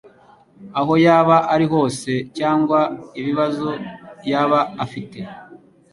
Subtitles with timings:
[0.79, 2.79] aho yaba ari hose cyangwa
[3.19, 3.69] ibibazo
[4.31, 5.19] yaba afite